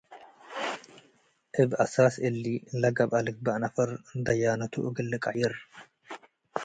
እብ 1.61 1.69
አሳስ 1.83 2.15
እሊ 2.27 2.45
ለገብአ 2.81 3.19
ልግበእ 3.25 3.57
ነፈር 3.63 3.89
ደያነቱ 4.25 4.73
እግል 4.87 5.07
ልቀይር፡ 5.13 5.53